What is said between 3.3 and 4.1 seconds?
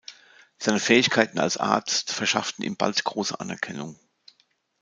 Anerkennung.